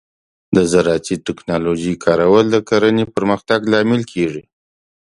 د 0.55 0.57
زراعتي 0.71 1.15
ټیکنالوجۍ 1.25 1.93
کارول 2.05 2.45
د 2.51 2.57
کرنې 2.69 3.05
پرمختګ 3.15 3.59
لامل 3.71 4.01
کیږي. 4.13 4.43